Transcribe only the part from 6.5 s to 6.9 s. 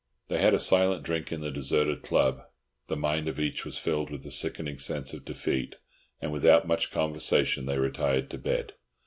much